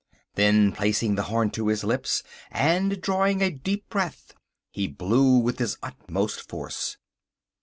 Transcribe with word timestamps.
Then 0.33 0.71
placing 0.71 1.13
the 1.13 1.21
horn 1.29 1.51
to 1.51 1.67
his 1.67 1.83
lips 1.83 2.23
and 2.49 2.99
drawing 2.99 3.43
a 3.43 3.51
deep 3.51 3.87
breath, 3.87 4.33
he 4.71 4.87
blew 4.87 5.37
with 5.37 5.59
his 5.59 5.77
utmost 5.83 6.49
force. 6.49 6.97